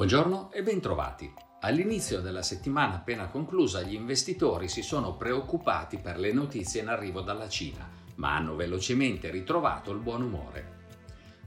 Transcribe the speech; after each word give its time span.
Buongiorno 0.00 0.50
e 0.50 0.62
bentrovati. 0.62 1.30
All'inizio 1.60 2.22
della 2.22 2.40
settimana 2.40 2.94
appena 2.94 3.28
conclusa 3.28 3.82
gli 3.82 3.92
investitori 3.92 4.66
si 4.66 4.80
sono 4.80 5.14
preoccupati 5.14 5.98
per 5.98 6.18
le 6.18 6.32
notizie 6.32 6.80
in 6.80 6.88
arrivo 6.88 7.20
dalla 7.20 7.50
Cina, 7.50 7.86
ma 8.14 8.34
hanno 8.34 8.56
velocemente 8.56 9.30
ritrovato 9.30 9.90
il 9.90 9.98
buon 9.98 10.22
umore. 10.22 10.78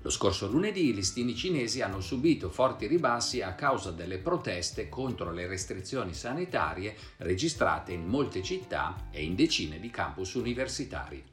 Lo 0.04 0.12
scorso 0.12 0.48
lunedì 0.48 0.90
i 0.90 0.94
listini 0.94 1.34
cinesi 1.34 1.82
hanno 1.82 2.00
subito 2.00 2.52
forti 2.52 2.86
ribassi 2.86 3.42
a 3.42 3.56
causa 3.56 3.90
delle 3.90 4.20
proteste 4.20 4.88
contro 4.88 5.32
le 5.32 5.48
restrizioni 5.48 6.14
sanitarie 6.14 6.96
registrate 7.18 7.92
in 7.92 8.06
molte 8.06 8.44
città 8.44 9.08
e 9.10 9.24
in 9.24 9.34
decine 9.34 9.80
di 9.80 9.90
campus 9.90 10.36
universitari. 10.36 11.33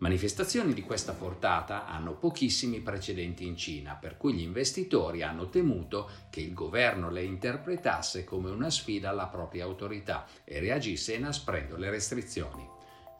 Manifestazioni 0.00 0.74
di 0.74 0.82
questa 0.82 1.12
portata 1.12 1.88
hanno 1.88 2.14
pochissimi 2.14 2.78
precedenti 2.78 3.44
in 3.44 3.56
Cina, 3.56 3.94
per 3.94 4.16
cui 4.16 4.34
gli 4.34 4.42
investitori 4.42 5.22
hanno 5.22 5.48
temuto 5.48 6.08
che 6.30 6.38
il 6.38 6.54
governo 6.54 7.10
le 7.10 7.24
interpretasse 7.24 8.22
come 8.22 8.48
una 8.48 8.70
sfida 8.70 9.08
alla 9.10 9.26
propria 9.26 9.64
autorità 9.64 10.24
e 10.44 10.60
reagisse 10.60 11.14
inasprendo 11.14 11.76
le 11.76 11.90
restrizioni. 11.90 12.64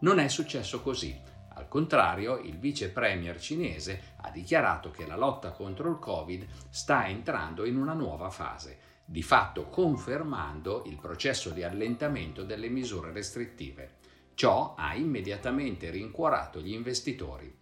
Non 0.00 0.20
è 0.20 0.28
successo 0.28 0.80
così. 0.80 1.20
Al 1.54 1.66
contrario, 1.66 2.38
il 2.38 2.58
vice 2.58 2.90
premier 2.90 3.40
cinese 3.40 4.14
ha 4.18 4.30
dichiarato 4.30 4.92
che 4.92 5.04
la 5.04 5.16
lotta 5.16 5.50
contro 5.50 5.90
il 5.90 5.98
Covid 5.98 6.46
sta 6.70 7.08
entrando 7.08 7.64
in 7.64 7.76
una 7.76 7.94
nuova 7.94 8.30
fase, 8.30 8.78
di 9.04 9.24
fatto 9.24 9.64
confermando 9.64 10.84
il 10.86 10.96
processo 11.00 11.50
di 11.50 11.64
allentamento 11.64 12.44
delle 12.44 12.68
misure 12.68 13.10
restrittive. 13.10 13.96
Ciò 14.38 14.76
ha 14.78 14.94
immediatamente 14.94 15.90
rincuorato 15.90 16.60
gli 16.60 16.72
investitori. 16.72 17.52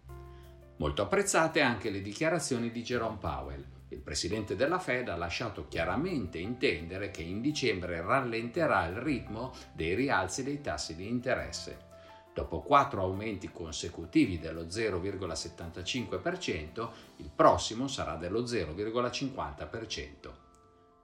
Molto 0.75 1.01
apprezzate 1.01 1.59
anche 1.59 1.89
le 1.89 2.03
dichiarazioni 2.03 2.69
di 2.69 2.83
Jerome 2.83 3.17
Powell. 3.19 3.65
Il 3.87 4.01
presidente 4.01 4.55
della 4.55 4.77
Fed 4.77 5.09
ha 5.09 5.15
lasciato 5.15 5.67
chiaramente 5.67 6.37
intendere 6.37 7.09
che 7.09 7.23
in 7.23 7.41
dicembre 7.41 8.03
rallenterà 8.03 8.85
il 8.85 8.97
ritmo 8.97 9.53
dei 9.73 9.95
rialzi 9.95 10.43
dei 10.43 10.61
tassi 10.61 10.95
di 10.95 11.07
interesse. 11.07 11.85
Dopo 12.31 12.61
quattro 12.61 13.01
aumenti 13.01 13.49
consecutivi 13.51 14.37
dello 14.37 14.65
0,75%, 14.65 16.89
il 17.15 17.31
prossimo 17.35 17.87
sarà 17.87 18.17
dello 18.17 18.43
0,50%. 18.43 20.46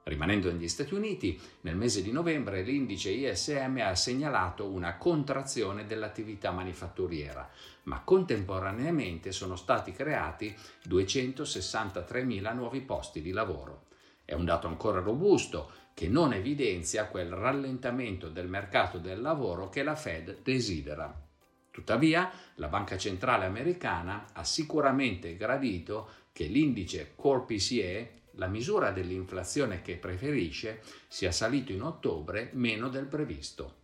Rimanendo 0.04 0.52
negli 0.52 0.68
Stati 0.68 0.92
Uniti, 0.92 1.40
nel 1.62 1.76
mese 1.76 2.02
di 2.02 2.12
novembre 2.12 2.60
l'indice 2.60 3.10
ISM 3.10 3.80
ha 3.82 3.94
segnalato 3.94 4.66
una 4.66 4.98
contrazione 4.98 5.86
dell'attività 5.86 6.50
manifatturiera, 6.50 7.48
ma 7.84 8.00
contemporaneamente 8.00 9.32
sono 9.32 9.56
stati 9.56 9.92
creati 9.92 10.54
263.000 10.86 12.54
nuovi 12.54 12.82
posti 12.82 13.22
di 13.22 13.30
lavoro. 13.30 13.86
È 14.26 14.34
un 14.34 14.44
dato 14.44 14.66
ancora 14.66 15.00
robusto 15.00 15.70
che 15.94 16.06
non 16.06 16.34
evidenzia 16.34 17.06
quel 17.06 17.30
rallentamento 17.30 18.28
del 18.28 18.48
mercato 18.48 18.98
del 18.98 19.22
lavoro 19.22 19.70
che 19.70 19.82
la 19.82 19.96
Fed 19.96 20.42
desidera. 20.42 21.18
Tuttavia, 21.70 22.30
la 22.56 22.68
Banca 22.68 22.98
Centrale 22.98 23.46
Americana 23.46 24.26
ha 24.34 24.44
sicuramente 24.44 25.34
gradito 25.36 26.08
che 26.30 26.44
l'indice 26.44 27.12
Core 27.16 27.44
PCE 27.46 28.22
la 28.36 28.46
misura 28.46 28.90
dell'inflazione 28.90 29.82
che 29.82 29.96
preferisce 29.96 30.82
sia 31.08 31.32
salito 31.32 31.72
in 31.72 31.82
ottobre 31.82 32.50
meno 32.52 32.88
del 32.88 33.06
previsto. 33.06 33.82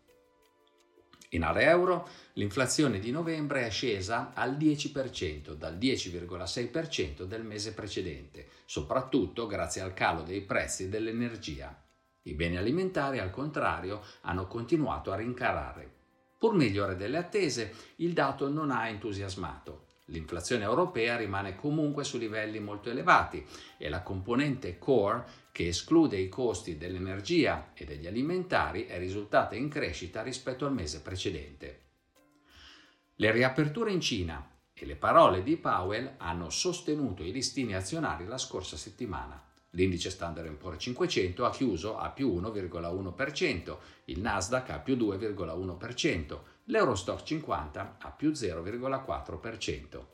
In 1.32 1.44
area 1.44 1.70
euro 1.70 2.08
l'inflazione 2.32 2.98
di 2.98 3.12
novembre 3.12 3.64
è 3.64 3.70
scesa 3.70 4.32
al 4.34 4.56
10% 4.56 5.52
dal 5.52 5.76
10,6% 5.76 7.22
del 7.22 7.44
mese 7.44 7.72
precedente, 7.72 8.48
soprattutto 8.64 9.46
grazie 9.46 9.80
al 9.80 9.94
calo 9.94 10.22
dei 10.22 10.40
prezzi 10.40 10.88
dell'energia. 10.88 11.84
I 12.22 12.34
beni 12.34 12.56
alimentari, 12.56 13.20
al 13.20 13.30
contrario, 13.30 14.02
hanno 14.22 14.48
continuato 14.48 15.12
a 15.12 15.16
rincarare. 15.16 15.98
Pur 16.36 16.54
migliore 16.54 16.96
delle 16.96 17.18
attese, 17.18 17.74
il 17.96 18.12
dato 18.12 18.48
non 18.48 18.72
ha 18.72 18.88
entusiasmato. 18.88 19.89
L'inflazione 20.10 20.64
europea 20.64 21.16
rimane 21.16 21.54
comunque 21.54 22.02
su 22.02 22.18
livelli 22.18 22.58
molto 22.58 22.90
elevati 22.90 23.44
e 23.78 23.88
la 23.88 24.02
componente 24.02 24.76
core, 24.78 25.24
che 25.52 25.68
esclude 25.68 26.16
i 26.16 26.28
costi 26.28 26.76
dell'energia 26.76 27.70
e 27.74 27.84
degli 27.84 28.06
alimentari, 28.06 28.86
è 28.86 28.98
risultata 28.98 29.54
in 29.54 29.68
crescita 29.68 30.22
rispetto 30.22 30.66
al 30.66 30.72
mese 30.72 31.00
precedente. 31.00 31.82
Le 33.14 33.30
riaperture 33.30 33.92
in 33.92 34.00
Cina 34.00 34.58
e 34.72 34.84
le 34.84 34.96
parole 34.96 35.42
di 35.42 35.56
Powell 35.56 36.14
hanno 36.16 36.50
sostenuto 36.50 37.22
i 37.22 37.32
listini 37.32 37.74
azionari 37.74 38.26
la 38.26 38.38
scorsa 38.38 38.76
settimana. 38.76 39.40
L'indice 39.74 40.10
Standard 40.10 40.50
Poor's 40.54 40.82
500 40.82 41.44
ha 41.44 41.50
chiuso 41.50 41.96
a 41.96 42.10
più 42.10 42.34
1,1%, 42.40 43.76
il 44.06 44.20
Nasdaq 44.20 44.70
a 44.70 44.78
più 44.80 44.96
2,1%, 44.96 46.38
l'Eurostock 46.70 47.24
50 47.24 47.96
a 48.00 48.10
più 48.12 48.30
0,4%. 48.30 50.04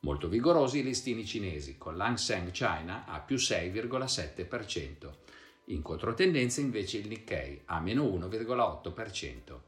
Molto 0.00 0.28
vigorosi 0.28 0.78
i 0.78 0.84
listini 0.84 1.26
cinesi, 1.26 1.76
con 1.76 1.96
l'Hang 1.96 2.16
Seng 2.16 2.52
China 2.52 3.06
a 3.06 3.18
più 3.18 3.34
6,7%. 3.34 5.10
In 5.66 5.82
controtendenza 5.82 6.60
invece 6.60 6.98
il 6.98 7.08
Nikkei 7.08 7.62
a 7.64 7.80
meno 7.80 8.04
1,8%. 8.04 9.58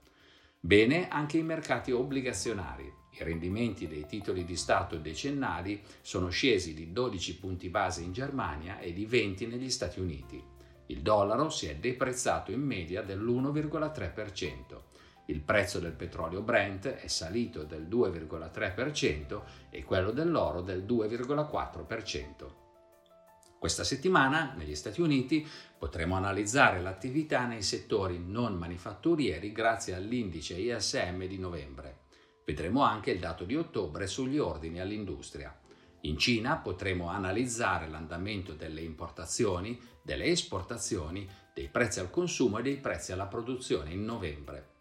Bene 0.61 1.09
anche 1.09 1.39
i 1.39 1.43
mercati 1.43 1.91
obbligazionari. 1.91 2.93
I 3.11 3.25
rendimenti 3.25 3.89
dei 3.89 4.07
titoli 4.07 4.45
di 4.45 4.55
Stato 4.55 4.97
decennali 4.97 5.83
sono 6.03 6.29
scesi 6.29 6.73
di 6.73 6.93
12 6.93 7.39
punti 7.39 7.69
base 7.69 8.03
in 8.03 8.13
Germania 8.13 8.79
e 8.79 8.93
di 8.93 9.07
20 9.07 9.49
negli 9.49 9.71
Stati 9.71 9.99
Uniti. 9.99 10.41
Il 10.87 11.03
dollaro 11.03 11.51
si 11.51 11.67
è 11.67 11.75
deprezzato 11.75 12.53
in 12.53 12.61
media 12.61 13.03
dell'1,3%. 13.03 14.87
Il 15.31 15.43
prezzo 15.43 15.79
del 15.79 15.93
petrolio 15.93 16.41
Brent 16.41 16.87
è 16.89 17.07
salito 17.07 17.63
del 17.63 17.87
2,3% 17.87 19.43
e 19.69 19.85
quello 19.85 20.11
dell'oro 20.11 20.63
del 20.63 20.85
2,4%. 20.85 22.67
Questa 23.59 23.85
settimana 23.85 24.55
negli 24.57 24.75
Stati 24.75 25.03
Uniti 25.03 25.47
potremo 25.77 26.17
analizzare 26.17 26.81
l'attività 26.81 27.45
nei 27.45 27.61
settori 27.61 28.19
non 28.19 28.55
manifatturieri 28.55 29.53
grazie 29.53 29.95
all'indice 29.95 30.55
ISM 30.55 31.27
di 31.27 31.39
novembre. 31.39 32.05
Vedremo 32.47 32.83
anche 32.83 33.11
il 33.11 33.19
dato 33.19 33.45
di 33.45 33.55
ottobre 33.55 34.07
sugli 34.07 34.39
ordini 34.39 34.81
all'industria. 34.81 35.55
In 36.03 36.17
Cina 36.17 36.57
potremo 36.57 37.11
analizzare 37.11 37.87
l'andamento 37.87 38.55
delle 38.55 38.81
importazioni, 38.81 39.79
delle 40.03 40.25
esportazioni, 40.25 41.29
dei 41.53 41.69
prezzi 41.69 42.01
al 42.01 42.09
consumo 42.09 42.61
e 42.61 42.63
dei 42.63 42.79
prezzi 42.79 43.13
alla 43.13 43.27
produzione 43.27 43.93
in 43.93 44.07
novembre. 44.07 44.77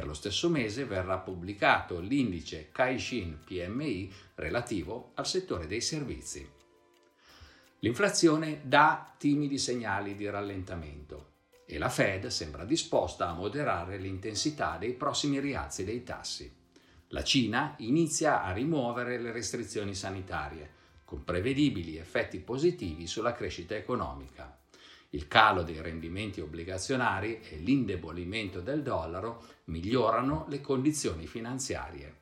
Per 0.00 0.08
lo 0.08 0.14
stesso 0.14 0.48
mese 0.48 0.86
verrà 0.86 1.18
pubblicato 1.18 2.00
l'indice 2.00 2.70
Caixin 2.72 3.40
PMI 3.44 4.10
relativo 4.36 5.10
al 5.16 5.26
settore 5.26 5.66
dei 5.66 5.82
servizi. 5.82 6.50
L'inflazione 7.80 8.62
dà 8.64 9.14
timidi 9.18 9.58
segnali 9.58 10.16
di 10.16 10.26
rallentamento 10.26 11.32
e 11.66 11.76
la 11.76 11.90
Fed 11.90 12.28
sembra 12.28 12.64
disposta 12.64 13.28
a 13.28 13.34
moderare 13.34 13.98
l'intensità 13.98 14.78
dei 14.78 14.94
prossimi 14.94 15.38
rialzi 15.38 15.84
dei 15.84 16.02
tassi. 16.02 16.50
La 17.08 17.22
Cina 17.22 17.74
inizia 17.80 18.42
a 18.42 18.52
rimuovere 18.52 19.18
le 19.18 19.32
restrizioni 19.32 19.94
sanitarie, 19.94 20.70
con 21.04 21.24
prevedibili 21.24 21.98
effetti 21.98 22.38
positivi 22.38 23.06
sulla 23.06 23.34
crescita 23.34 23.74
economica 23.74 24.59
il 25.10 25.26
calo 25.26 25.62
dei 25.62 25.80
rendimenti 25.80 26.40
obbligazionari 26.40 27.40
e 27.40 27.56
l'indebolimento 27.56 28.60
del 28.60 28.82
dollaro 28.82 29.42
migliorano 29.64 30.46
le 30.48 30.60
condizioni 30.60 31.26
finanziarie. 31.26 32.18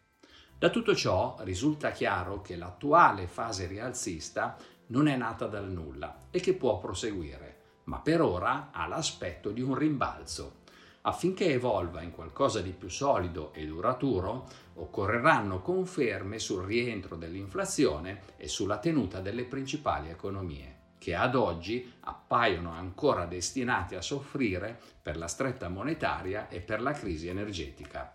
Da 0.58 0.70
tutto 0.70 0.94
ciò 0.94 1.36
risulta 1.40 1.90
chiaro 1.90 2.40
che 2.40 2.56
l'attuale 2.56 3.26
fase 3.26 3.66
rialzista 3.66 4.56
non 4.86 5.06
è 5.06 5.16
nata 5.16 5.46
dal 5.46 5.70
nulla 5.70 6.28
e 6.30 6.40
che 6.40 6.54
può 6.54 6.78
proseguire, 6.78 7.56
ma 7.84 7.98
per 7.98 8.22
ora 8.22 8.70
ha 8.72 8.86
l'aspetto 8.86 9.50
di 9.50 9.60
un 9.60 9.74
rimbalzo. 9.74 10.56
Affinché 11.02 11.52
evolva 11.52 12.00
in 12.00 12.10
qualcosa 12.10 12.60
di 12.60 12.72
più 12.72 12.88
solido 12.88 13.52
e 13.52 13.66
duraturo, 13.66 14.48
occorreranno 14.74 15.60
conferme 15.60 16.38
sul 16.38 16.64
rientro 16.64 17.16
dell'inflazione 17.16 18.22
e 18.36 18.48
sulla 18.48 18.78
tenuta 18.78 19.20
delle 19.20 19.44
principali 19.44 20.08
economie 20.08 20.77
che 20.98 21.14
ad 21.14 21.34
oggi 21.34 21.94
appaiono 22.00 22.72
ancora 22.72 23.24
destinati 23.24 23.94
a 23.94 24.02
soffrire 24.02 24.78
per 25.00 25.16
la 25.16 25.28
stretta 25.28 25.68
monetaria 25.68 26.48
e 26.48 26.60
per 26.60 26.82
la 26.82 26.92
crisi 26.92 27.28
energetica. 27.28 28.14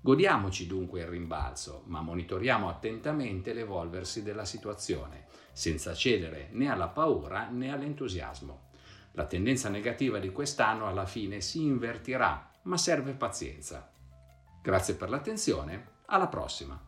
Godiamoci 0.00 0.66
dunque 0.66 1.00
il 1.00 1.08
rimbalzo, 1.08 1.82
ma 1.86 2.00
monitoriamo 2.00 2.68
attentamente 2.68 3.52
l'evolversi 3.52 4.22
della 4.22 4.44
situazione, 4.44 5.26
senza 5.52 5.92
cedere 5.92 6.48
né 6.52 6.70
alla 6.70 6.88
paura 6.88 7.48
né 7.48 7.72
all'entusiasmo. 7.72 8.66
La 9.12 9.26
tendenza 9.26 9.68
negativa 9.68 10.18
di 10.18 10.30
quest'anno 10.30 10.86
alla 10.86 11.06
fine 11.06 11.40
si 11.40 11.62
invertirà, 11.62 12.48
ma 12.62 12.76
serve 12.76 13.12
pazienza. 13.12 13.90
Grazie 14.62 14.94
per 14.94 15.10
l'attenzione, 15.10 15.86
alla 16.06 16.28
prossima! 16.28 16.87